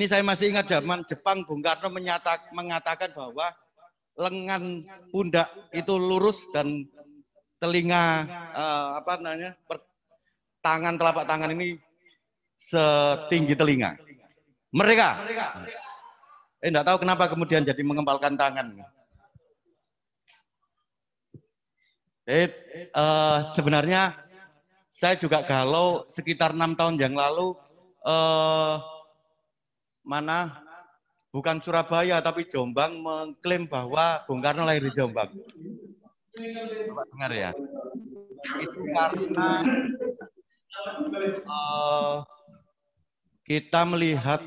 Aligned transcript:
Ini 0.00 0.08
saya 0.08 0.24
masih 0.24 0.56
ingat 0.56 0.64
zaman 0.64 1.04
Jepang 1.04 1.44
Bung 1.44 1.60
Karno 1.60 1.92
menyata, 1.92 2.40
mengatakan 2.56 3.12
bahwa 3.12 3.52
lengan 4.16 4.80
pundak 5.12 5.52
itu 5.76 5.92
lurus 5.92 6.48
dan 6.56 6.88
telinga 7.60 8.24
uh, 8.56 8.96
apa 8.96 9.20
namanya 9.20 9.52
per, 9.68 9.76
tangan 10.64 10.96
telapak 10.96 11.28
tangan 11.28 11.52
ini 11.52 11.76
setinggi 12.56 13.52
telinga. 13.52 14.00
Mereka. 14.72 15.20
Eh 16.64 16.72
enggak 16.72 16.86
tahu 16.88 17.04
kenapa 17.04 17.28
kemudian 17.28 17.60
jadi 17.60 17.84
mengempalkan 17.84 18.40
tangan. 18.40 18.72
Eh, 22.24 22.48
uh, 22.96 23.44
sebenarnya 23.44 24.16
saya 24.88 25.12
juga 25.20 25.44
galau 25.44 26.08
sekitar 26.08 26.56
enam 26.56 26.72
tahun 26.72 26.96
yang 26.96 27.12
lalu 27.12 27.52
uh, 28.08 28.80
mana 30.04 30.64
bukan 31.30 31.62
Surabaya 31.62 32.18
tapi 32.18 32.46
Jombang 32.48 32.98
mengklaim 32.98 33.66
bahwa 33.68 34.22
Bung 34.26 34.42
Karno 34.42 34.66
lahir 34.66 34.84
di 34.86 34.92
Jombang. 34.94 35.30
Coba 36.90 37.02
dengar 37.10 37.32
ya. 37.34 37.50
Itu 38.60 38.82
karena 38.90 39.50
uh, 41.44 42.24
kita 43.44 43.82
melihat 43.84 44.40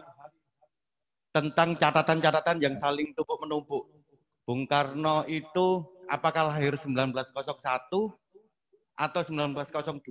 tentang 1.33 1.73
catatan-catatan 1.73 2.57
yang 2.61 2.75
saling 2.77 3.11
tumpuk 3.17 3.37
menumpuk. 3.41 3.83
Bung 4.43 4.67
Karno 4.67 5.23
itu 5.25 5.81
apakah 6.07 6.51
lahir 6.51 6.75
1901 6.75 7.33
atau 8.93 9.21
1902? 9.23 10.03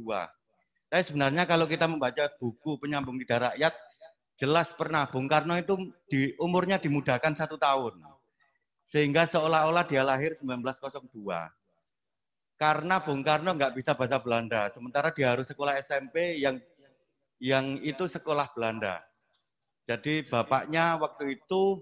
Tapi 0.93 1.03
sebenarnya 1.09 1.49
kalau 1.49 1.65
kita 1.65 1.89
membaca 1.89 2.29
buku 2.37 2.77
penyambung 2.77 3.17
lidah 3.17 3.49
rakyat, 3.49 3.73
jelas 4.43 4.75
pernah 4.75 5.07
Bung 5.07 5.31
Karno 5.31 5.55
itu 5.55 5.79
di 6.11 6.35
umurnya 6.43 6.83
dimudahkan 6.83 7.39
satu 7.39 7.55
tahun. 7.55 8.03
Sehingga 8.83 9.23
seolah-olah 9.23 9.87
dia 9.87 10.03
lahir 10.03 10.35
1902. 10.35 11.07
Karena 12.59 12.99
Bung 12.99 13.23
Karno 13.23 13.55
nggak 13.55 13.79
bisa 13.79 13.95
bahasa 13.95 14.19
Belanda, 14.19 14.67
sementara 14.75 15.15
dia 15.15 15.31
harus 15.31 15.47
sekolah 15.47 15.79
SMP 15.79 16.43
yang 16.43 16.59
yang 17.39 17.79
itu 17.87 18.11
sekolah 18.11 18.51
Belanda. 18.51 18.99
Jadi 19.87 20.27
bapaknya 20.27 20.99
waktu 20.99 21.39
itu 21.39 21.79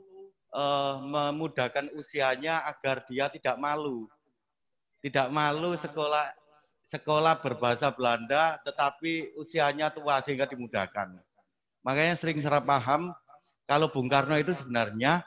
uh, 0.52 1.00
memudahkan 1.00 1.88
usianya 1.96 2.68
agar 2.68 3.08
dia 3.08 3.32
tidak 3.32 3.56
malu. 3.56 4.04
Tidak 5.00 5.32
malu 5.32 5.80
sekolah 5.80 6.28
sekolah 6.84 7.40
berbahasa 7.40 7.88
Belanda 7.88 8.60
tetapi 8.60 9.32
usianya 9.40 9.88
tua 9.88 10.20
sehingga 10.20 10.44
dimudahkan. 10.44 11.29
Makanya 11.80 12.14
sering 12.16 12.38
serap 12.40 12.68
paham 12.68 13.12
kalau 13.64 13.88
Bung 13.88 14.10
Karno 14.10 14.36
itu 14.36 14.52
sebenarnya 14.52 15.24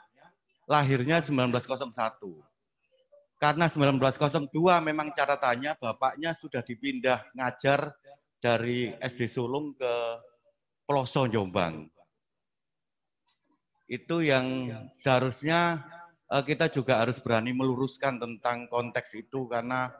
lahirnya 0.68 1.18
1901. 1.20 1.70
Karena 3.40 3.66
1902 3.68 4.48
memang 4.80 5.12
catatannya 5.12 5.76
bapaknya 5.76 6.32
sudah 6.38 6.64
dipindah 6.64 7.26
ngajar 7.36 7.92
dari 8.38 8.94
SD 9.02 9.28
Sulung 9.28 9.74
ke 9.76 9.92
Peloso 10.84 11.28
Jombang 11.28 11.94
itu 13.88 14.24
yang 14.24 14.72
seharusnya 14.96 15.84
eh, 16.32 16.44
kita 16.44 16.72
juga 16.72 17.04
harus 17.04 17.20
berani 17.20 17.52
meluruskan 17.52 18.16
tentang 18.16 18.66
konteks 18.68 19.16
itu 19.20 19.44
karena 19.48 19.92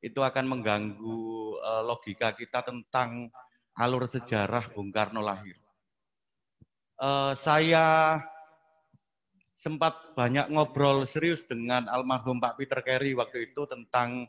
itu 0.00 0.20
akan 0.20 0.44
mengganggu 0.56 1.22
eh, 1.60 1.82
logika 1.84 2.32
kita 2.32 2.64
tentang 2.64 3.28
alur 3.76 4.08
sejarah 4.08 4.72
Bung 4.72 4.88
Karno 4.88 5.20
lahir. 5.20 5.56
Eh, 6.96 7.32
saya 7.36 8.16
sempat 9.52 10.16
banyak 10.16 10.48
ngobrol 10.48 11.04
serius 11.04 11.44
dengan 11.44 11.88
almarhum 11.92 12.40
Pak 12.40 12.56
Peter 12.56 12.80
Carey 12.80 13.12
waktu 13.12 13.52
itu 13.52 13.68
tentang 13.68 14.28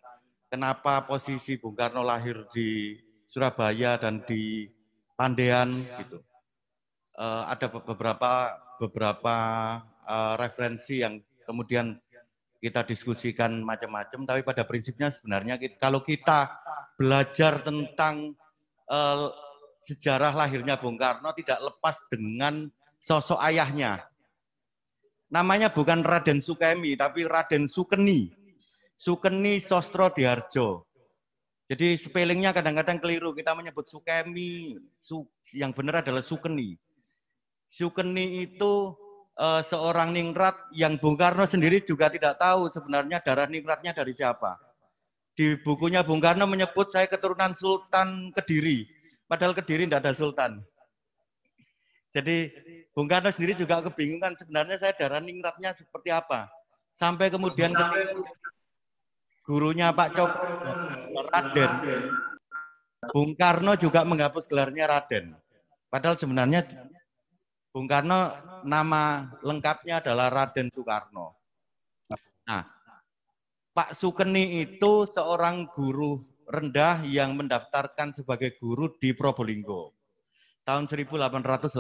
kenapa 0.52 1.04
posisi 1.08 1.56
Bung 1.60 1.76
Karno 1.76 2.04
lahir 2.04 2.48
di 2.52 2.96
Surabaya 3.28 4.00
dan 4.00 4.24
di 4.24 4.68
Pandean 5.16 5.84
gitu. 6.00 6.24
ada 7.18 7.66
beberapa 7.66 8.54
beberapa 8.78 9.36
uh, 10.06 10.38
referensi 10.38 11.02
yang 11.02 11.18
kemudian 11.50 11.98
kita 12.58 12.86
diskusikan 12.86 13.58
macam-macam, 13.62 14.26
tapi 14.26 14.42
pada 14.46 14.66
prinsipnya 14.66 15.14
sebenarnya 15.14 15.58
kita, 15.62 15.76
kalau 15.78 16.02
kita 16.06 16.50
belajar 16.98 17.62
tentang 17.62 18.34
uh, 18.90 19.30
sejarah 19.88 20.36
lahirnya 20.36 20.76
Bung 20.76 21.00
Karno 21.00 21.32
tidak 21.32 21.64
lepas 21.64 22.04
dengan 22.12 22.68
sosok 23.00 23.40
ayahnya. 23.40 24.04
Namanya 25.32 25.72
bukan 25.72 26.04
Raden 26.04 26.44
Sukemi, 26.44 27.00
tapi 27.00 27.24
Raden 27.24 27.72
Sukeni. 27.72 28.32
Sukeni 29.00 29.64
Sostro 29.64 30.12
Diharjo. 30.12 30.84
Jadi 31.68 32.00
spellingnya 32.00 32.56
kadang-kadang 32.56 33.00
keliru. 33.00 33.32
Kita 33.36 33.52
menyebut 33.56 33.88
Sukemi, 33.88 34.76
su, 34.96 35.28
yang 35.56 35.72
benar 35.72 36.04
adalah 36.04 36.24
Sukeni. 36.24 36.80
Sukeni 37.68 38.48
itu 38.48 38.96
uh, 39.36 39.62
seorang 39.64 40.16
ningrat 40.16 40.56
yang 40.72 40.96
Bung 40.96 41.20
Karno 41.20 41.44
sendiri 41.44 41.84
juga 41.84 42.08
tidak 42.08 42.40
tahu 42.40 42.72
sebenarnya 42.72 43.20
darah 43.20 43.48
ningratnya 43.52 43.92
dari 43.92 44.16
siapa. 44.16 44.56
Di 45.38 45.60
bukunya 45.60 46.02
Bung 46.02 46.24
Karno 46.24 46.48
menyebut 46.48 46.90
saya 46.90 47.06
keturunan 47.06 47.54
Sultan 47.54 48.32
Kediri, 48.34 48.88
padahal 49.28 49.54
Kediri 49.54 49.86
tidak 49.86 50.02
ada 50.08 50.16
Sultan. 50.16 50.64
Jadi 52.16 52.50
Bung 52.98 53.06
Karno 53.06 53.30
sendiri 53.30 53.54
juga 53.54 53.84
kebingungan 53.86 54.34
sebenarnya 54.34 54.82
saya 54.82 54.94
darah 54.98 55.22
ningratnya 55.22 55.70
seperti 55.76 56.10
apa. 56.10 56.50
Sampai 56.90 57.30
kemudian 57.30 57.70
gurunya 59.46 59.94
Pak 59.94 60.18
Cokro 60.18 60.50
Raden, 61.30 61.72
Bung 63.14 63.38
Karno 63.38 63.78
juga 63.78 64.02
menghapus 64.02 64.50
gelarnya 64.50 64.90
Raden. 64.90 65.38
Padahal 65.94 66.18
sebenarnya 66.18 66.66
Bung 67.70 67.86
Karno 67.86 68.34
nama 68.66 69.30
lengkapnya 69.46 70.02
adalah 70.02 70.34
Raden 70.34 70.74
Soekarno. 70.74 71.38
Nah, 72.50 72.66
Pak 73.78 73.94
Sukeni 73.94 74.66
itu 74.66 75.06
seorang 75.06 75.70
guru 75.70 76.18
rendah 76.48 77.04
yang 77.04 77.36
mendaftarkan 77.36 78.16
sebagai 78.16 78.56
guru 78.56 78.96
di 78.96 79.12
Probolinggo 79.12 79.92
tahun 80.64 80.88
1880. 80.88 81.72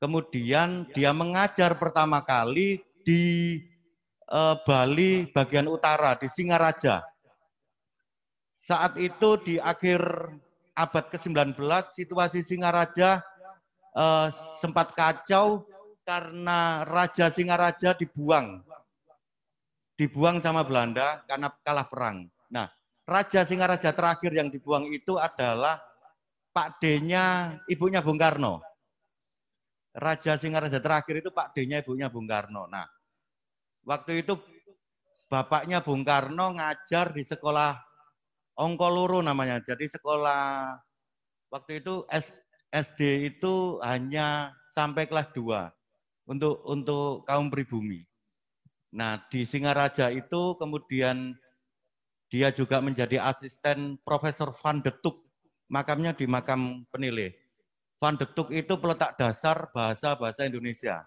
Kemudian 0.00 0.88
dia 0.96 1.12
mengajar 1.12 1.76
pertama 1.76 2.24
kali 2.24 2.80
di 3.04 3.56
eh, 4.28 4.56
Bali 4.64 5.28
bagian 5.28 5.68
utara 5.68 6.16
di 6.16 6.28
Singaraja. 6.28 7.04
Saat 8.60 9.00
itu 9.00 9.40
di 9.40 9.56
akhir 9.56 10.04
abad 10.76 11.04
ke-19 11.12 11.56
situasi 11.96 12.44
Singaraja 12.44 13.24
uh, 13.96 14.28
sempat 14.60 14.92
kacau 14.92 15.64
karena 16.04 16.84
Raja 16.84 17.32
Singaraja 17.32 17.96
dibuang. 17.96 18.64
Dibuang 19.96 20.40
sama 20.40 20.64
Belanda 20.64 21.20
karena 21.28 21.52
kalah 21.60 21.88
perang. 21.88 22.28
Nah, 22.48 22.72
Raja 23.10 23.42
Singaraja 23.42 23.90
terakhir 23.90 24.30
yang 24.30 24.46
dibuang 24.54 24.86
itu 24.94 25.18
adalah 25.18 25.82
Pak 26.54 26.78
D-nya 26.78 27.58
ibunya 27.66 27.98
Bung 27.98 28.14
Karno. 28.14 28.62
Raja 29.90 30.38
Singaraja 30.38 30.78
terakhir 30.78 31.18
itu 31.18 31.34
Pak 31.34 31.50
D-nya 31.50 31.82
ibunya 31.82 32.06
Bung 32.06 32.30
Karno. 32.30 32.70
Nah, 32.70 32.86
waktu 33.82 34.22
itu 34.22 34.38
bapaknya 35.26 35.82
Bung 35.82 36.06
Karno 36.06 36.54
ngajar 36.54 37.10
di 37.10 37.26
sekolah 37.26 37.74
Ongkoluru 38.54 39.26
namanya. 39.26 39.58
Jadi 39.58 39.90
sekolah 39.90 40.78
waktu 41.50 41.82
itu 41.82 42.06
SD 42.70 43.34
itu 43.34 43.82
hanya 43.82 44.54
sampai 44.70 45.10
kelas 45.10 45.34
2 45.34 46.30
untuk 46.30 46.62
untuk 46.62 47.26
kaum 47.26 47.50
pribumi. 47.50 48.06
Nah, 48.94 49.18
di 49.26 49.42
Singaraja 49.42 50.14
itu 50.14 50.54
kemudian 50.54 51.34
dia 52.30 52.54
juga 52.54 52.78
menjadi 52.78 53.18
asisten 53.18 53.98
Profesor 54.06 54.54
Van 54.54 54.78
de 54.78 54.94
Tuk, 54.94 55.26
makamnya 55.66 56.14
di 56.14 56.30
makam 56.30 56.86
penilai. 56.94 57.34
Van 57.98 58.14
de 58.14 58.24
Tuk 58.24 58.54
itu 58.54 58.78
peletak 58.78 59.18
dasar 59.18 59.68
bahasa-bahasa 59.74 60.46
Indonesia. 60.46 61.04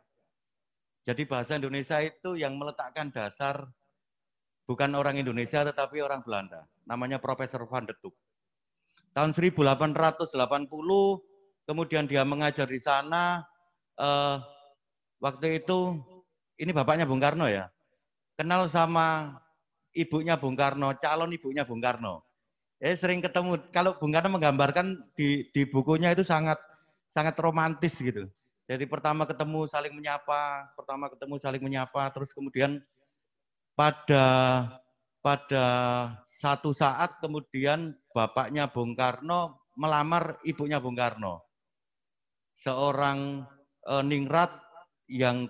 Jadi 1.08 1.24
bahasa 1.24 1.56
Indonesia 1.56 2.04
itu 2.04 2.36
yang 2.36 2.60
meletakkan 2.60 3.08
dasar 3.10 3.72
bukan 4.68 4.92
orang 5.00 5.16
Indonesia 5.16 5.64
tetapi 5.64 6.04
orang 6.04 6.22
Belanda. 6.28 6.68
Namanya 6.84 7.24
Profesor 7.24 7.64
Van 7.72 7.88
de 7.88 7.96
Tuk. 7.96 8.14
Tahun 9.16 9.32
1880 9.32 10.28
kemudian 11.64 12.04
dia 12.04 12.28
mengajar 12.28 12.68
di 12.68 12.84
sana. 12.84 13.48
Uh, 13.96 14.42
waktu 15.24 15.64
itu, 15.64 16.02
ini 16.60 16.74
bapaknya 16.76 17.06
Bung 17.06 17.22
Karno 17.22 17.46
ya, 17.46 17.70
kenal 18.34 18.66
sama 18.66 19.38
ibunya 19.94 20.36
Bung 20.36 20.58
Karno, 20.58 20.94
calon 20.98 21.32
ibunya 21.34 21.64
Bung 21.64 21.82
Karno. 21.82 22.26
Eh 22.82 22.98
sering 22.98 23.24
ketemu. 23.24 23.62
Kalau 23.72 23.96
Bung 23.96 24.12
Karno 24.12 24.34
menggambarkan 24.34 25.14
di, 25.16 25.48
di 25.54 25.64
bukunya 25.64 26.12
itu 26.12 26.26
sangat 26.26 26.60
sangat 27.08 27.38
romantis 27.40 27.96
gitu. 28.02 28.28
Jadi 28.66 28.90
pertama 28.90 29.24
ketemu 29.30 29.70
saling 29.70 29.94
menyapa, 29.94 30.72
pertama 30.74 31.12
ketemu 31.12 31.36
saling 31.38 31.64
menyapa, 31.64 32.10
terus 32.10 32.34
kemudian 32.34 32.82
pada 33.78 34.26
pada 35.24 35.66
satu 36.28 36.76
saat 36.76 37.22
kemudian 37.24 37.96
bapaknya 38.12 38.68
Bung 38.68 38.98
Karno 38.98 39.64
melamar 39.80 40.42
ibunya 40.44 40.84
Bung 40.84 40.98
Karno. 41.00 41.44
Seorang 42.54 43.48
e, 43.88 43.94
ningrat 44.06 44.52
yang 45.10 45.50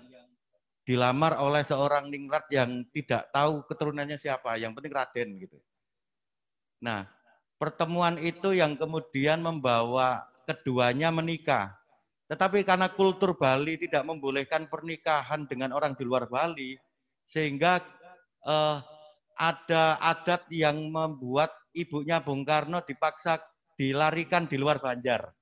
dilamar 0.84 1.40
oleh 1.40 1.64
seorang 1.64 2.12
ningrat 2.12 2.44
yang 2.52 2.84
tidak 2.92 3.32
tahu 3.32 3.64
keturunannya 3.64 4.20
siapa, 4.20 4.60
yang 4.60 4.76
penting 4.76 4.92
Raden 4.92 5.28
gitu. 5.40 5.56
Nah, 6.84 7.08
pertemuan 7.56 8.20
itu 8.20 8.52
yang 8.52 8.76
kemudian 8.76 9.40
membawa 9.40 10.28
keduanya 10.44 11.08
menikah. 11.08 11.72
Tetapi 12.28 12.64
karena 12.68 12.92
kultur 12.92 13.36
Bali 13.36 13.80
tidak 13.80 14.04
membolehkan 14.04 14.68
pernikahan 14.68 15.48
dengan 15.48 15.72
orang 15.72 15.96
di 15.96 16.04
luar 16.04 16.28
Bali, 16.28 16.76
sehingga 17.24 17.80
eh, 18.44 18.76
ada 19.34 19.96
adat 19.98 20.46
yang 20.52 20.76
membuat 20.92 21.50
ibunya 21.72 22.20
Bung 22.20 22.44
Karno 22.44 22.84
dipaksa 22.84 23.40
dilarikan 23.74 24.46
di 24.46 24.56
luar 24.60 24.78
Banjar. 24.78 25.32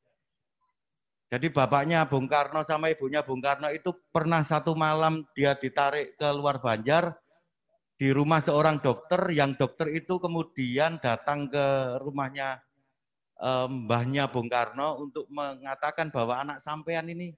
Jadi 1.33 1.49
bapaknya 1.49 2.05
Bung 2.05 2.29
Karno 2.29 2.61
sama 2.61 2.93
ibunya 2.93 3.25
Bung 3.25 3.41
Karno 3.41 3.73
itu 3.73 3.89
pernah 4.13 4.45
satu 4.45 4.77
malam 4.77 5.25
dia 5.33 5.57
ditarik 5.57 6.21
ke 6.21 6.29
luar 6.29 6.61
Banjar 6.61 7.17
di 7.97 8.13
rumah 8.13 8.45
seorang 8.45 8.85
dokter 8.85 9.33
yang 9.33 9.57
dokter 9.57 9.89
itu 9.97 10.21
kemudian 10.21 11.01
datang 11.01 11.49
ke 11.49 11.97
rumahnya 12.05 12.61
eh, 13.41 13.65
mbahnya 13.65 14.29
Bung 14.29 14.53
Karno 14.53 15.01
untuk 15.01 15.25
mengatakan 15.33 16.13
bahwa 16.13 16.37
anak 16.37 16.61
sampean 16.61 17.09
ini 17.09 17.33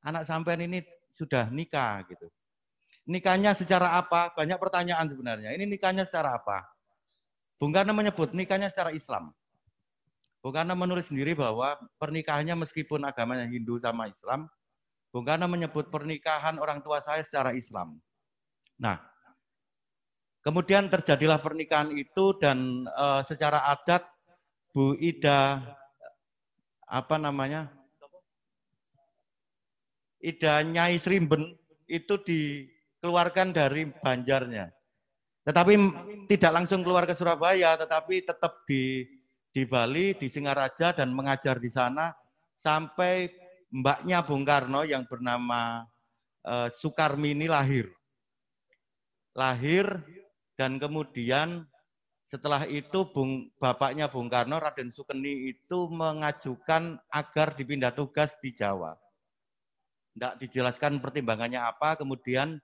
anak 0.00 0.24
sampean 0.24 0.64
ini 0.64 0.80
sudah 1.12 1.52
nikah 1.52 2.00
gitu. 2.08 2.24
Nikahnya 3.04 3.52
secara 3.52 4.00
apa? 4.00 4.32
Banyak 4.32 4.56
pertanyaan 4.56 5.04
sebenarnya. 5.12 5.52
Ini 5.52 5.68
nikahnya 5.68 6.08
secara 6.08 6.40
apa? 6.40 6.72
Bung 7.60 7.76
Karno 7.76 7.92
menyebut 7.92 8.32
nikahnya 8.32 8.72
secara 8.72 8.96
Islam. 8.96 9.36
Bung 10.40 10.56
Karno 10.56 10.72
menulis 10.72 11.12
sendiri 11.12 11.36
bahwa 11.36 11.76
pernikahannya 12.00 12.64
meskipun 12.64 13.04
agamanya 13.04 13.44
Hindu 13.44 13.76
sama 13.76 14.08
Islam, 14.08 14.48
Bung 15.12 15.28
Karno 15.28 15.46
menyebut 15.48 15.92
pernikahan 15.92 16.56
orang 16.56 16.80
tua 16.80 17.04
saya 17.04 17.20
secara 17.20 17.52
Islam. 17.52 18.00
Nah, 18.80 19.10
Kemudian 20.40 20.88
terjadilah 20.88 21.36
pernikahan 21.36 21.92
itu 21.92 22.32
dan 22.40 22.88
uh, 22.96 23.20
secara 23.20 23.60
adat 23.68 24.08
Bu 24.72 24.96
Ida 24.96 25.60
apa 26.88 27.20
namanya? 27.20 27.68
Ida 30.16 30.64
Nyai 30.64 30.96
Srimben 30.96 31.60
itu 31.84 32.16
dikeluarkan 32.16 33.52
dari 33.52 33.92
Banjarnya. 33.92 34.72
Tetapi 35.44 35.72
tidak 36.32 36.52
langsung 36.56 36.80
keluar 36.80 37.04
ke 37.04 37.12
Surabaya, 37.12 37.76
tetapi 37.76 38.24
tetap 38.24 38.64
di 38.64 39.04
di 39.50 39.66
Bali, 39.66 40.14
di 40.14 40.30
Singaraja 40.30 40.94
dan 40.94 41.10
mengajar 41.10 41.58
di 41.58 41.70
sana 41.70 42.14
sampai 42.54 43.30
mbaknya 43.70 44.22
Bung 44.22 44.46
Karno 44.46 44.86
yang 44.86 45.06
bernama 45.06 45.86
uh, 46.46 46.68
Sukarmini 46.70 47.50
lahir. 47.50 47.90
Lahir 49.34 49.86
dan 50.58 50.78
kemudian 50.78 51.66
setelah 52.30 52.62
itu 52.70 53.10
Bung, 53.10 53.50
bapaknya 53.58 54.06
Bung 54.06 54.30
Karno, 54.30 54.62
Raden 54.62 54.94
Sukeni 54.94 55.50
itu 55.50 55.90
mengajukan 55.90 57.02
agar 57.10 57.58
dipindah 57.58 57.90
tugas 57.90 58.38
di 58.38 58.54
Jawa. 58.54 58.94
Tidak 60.14 60.38
dijelaskan 60.38 61.02
pertimbangannya 61.02 61.58
apa, 61.58 61.98
kemudian 61.98 62.62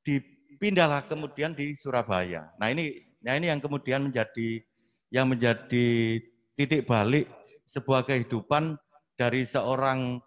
dipindahlah 0.00 1.04
kemudian 1.04 1.52
di 1.52 1.76
Surabaya. 1.76 2.48
Nah 2.56 2.72
ini, 2.72 3.12
nah 3.20 3.36
ini 3.36 3.52
yang 3.52 3.60
kemudian 3.60 4.08
menjadi 4.08 4.64
yang 5.12 5.28
menjadi 5.28 6.18
titik 6.56 6.88
balik 6.88 7.28
sebuah 7.68 8.08
kehidupan 8.08 8.80
dari 9.14 9.44
seorang 9.44 10.18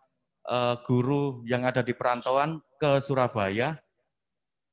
uh, 0.46 0.76
guru 0.86 1.42
yang 1.50 1.66
ada 1.66 1.82
di 1.82 1.98
perantauan 1.98 2.62
ke 2.78 3.02
Surabaya 3.02 3.76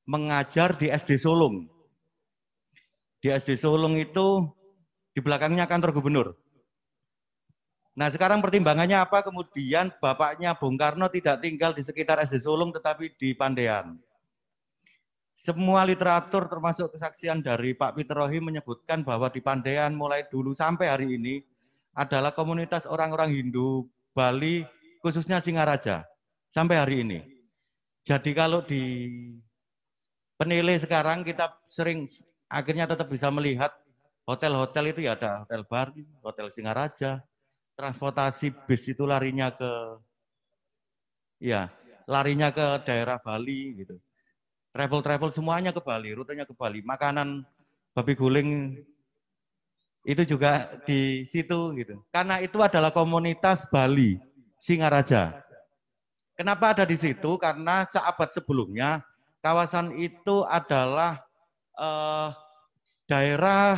mengajar 0.05 0.77
di 0.77 0.93
SD 0.93 1.17
Solong 1.17 1.73
di 3.23 3.31
SD 3.31 3.55
Solong 3.55 4.03
itu 4.03 4.51
di 5.15 5.23
belakangnya 5.23 5.71
kantor 5.71 5.95
gubernur. 5.95 6.35
Nah 7.95 8.11
sekarang 8.11 8.43
pertimbangannya 8.43 8.99
apa? 8.99 9.23
Kemudian 9.23 9.95
bapaknya 10.03 10.59
Bung 10.59 10.75
Karno 10.75 11.07
tidak 11.07 11.39
tinggal 11.39 11.71
di 11.71 11.87
sekitar 11.87 12.19
SD 12.27 12.43
Solong 12.43 12.75
tetapi 12.75 13.15
di 13.15 13.31
Pandean. 13.39 13.95
Semua 15.43 15.83
literatur 15.83 16.47
termasuk 16.47 16.95
kesaksian 16.95 17.43
dari 17.43 17.75
Pak 17.75 17.99
Peter 17.99 18.15
Rohi 18.15 18.39
menyebutkan 18.39 19.03
bahwa 19.03 19.27
di 19.27 19.43
Pandean 19.43 19.91
mulai 19.91 20.23
dulu 20.31 20.55
sampai 20.55 20.87
hari 20.87 21.19
ini 21.19 21.43
adalah 21.99 22.31
komunitas 22.31 22.87
orang-orang 22.87 23.35
Hindu 23.35 23.91
Bali 24.15 24.63
khususnya 25.03 25.43
Singaraja 25.43 26.07
sampai 26.47 26.79
hari 26.79 27.03
ini. 27.03 27.27
Jadi 28.07 28.31
kalau 28.39 28.63
di 28.63 29.11
penilai 30.39 30.79
sekarang 30.79 31.27
kita 31.27 31.51
sering 31.67 32.07
akhirnya 32.47 32.87
tetap 32.87 33.11
bisa 33.11 33.27
melihat 33.35 33.75
hotel-hotel 34.23 34.95
itu 34.95 35.11
ya 35.11 35.19
ada 35.19 35.43
hotel 35.43 35.67
Bari, 35.67 36.07
hotel 36.23 36.55
Singaraja, 36.55 37.19
transportasi 37.75 38.55
bis 38.71 38.87
itu 38.87 39.03
larinya 39.11 39.51
ke 39.51 39.73
ya 41.43 41.67
larinya 42.07 42.55
ke 42.55 42.79
daerah 42.87 43.19
Bali 43.19 43.83
gitu. 43.83 43.99
Travel-travel 44.73 45.31
semuanya 45.37 45.71
ke 45.71 45.85
Bali, 45.85 46.17
rutenya 46.17 46.49
ke 46.49 46.57
Bali. 46.57 46.81
Makanan 46.81 47.45
babi 47.93 48.17
guling 48.17 48.81
itu 50.03 50.23
juga 50.25 50.67
di 50.89 51.29
situ 51.29 51.77
gitu. 51.77 52.01
Karena 52.09 52.41
itu 52.41 52.59
adalah 52.59 52.91
komunitas 52.91 53.69
Bali, 53.69 54.17
Singaraja. 54.57 55.45
Kenapa 56.33 56.73
ada 56.73 56.85
di 56.89 56.97
situ? 56.97 57.37
Karena 57.37 57.85
seabad 57.87 58.33
sebelumnya 58.33 59.05
kawasan 59.45 59.93
itu 60.01 60.43
adalah 60.49 61.21
uh, 61.77 62.33
daerah 63.05 63.77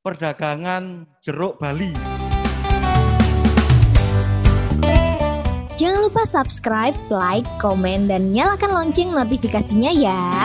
perdagangan 0.00 1.04
jeruk 1.20 1.60
Bali. 1.60 2.05
Jangan 5.76 6.08
lupa 6.08 6.24
subscribe, 6.24 6.96
like, 7.12 7.44
komen, 7.60 8.08
dan 8.08 8.32
nyalakan 8.32 8.72
lonceng 8.72 9.12
notifikasinya 9.12 9.92
ya. 9.92 10.40